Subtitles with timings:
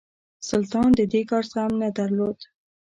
[0.49, 2.37] سلطان د دې کار زغم نه درلود.